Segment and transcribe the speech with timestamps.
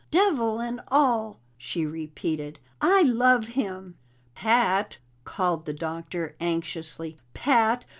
[0.09, 3.99] "Devil and all," she repeated, "I love him!"
[4.33, 7.17] "Pat!" called the Doctor anxiously.
[7.35, 7.85] "Pat!